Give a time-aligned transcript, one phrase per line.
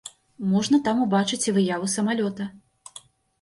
[0.53, 2.49] Можна там убачыць і выяву самалёта.